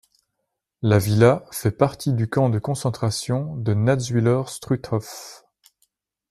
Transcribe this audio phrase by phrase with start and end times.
[0.81, 5.43] La villa fait partie du Camp de concentration de Natzwiller-Struthof.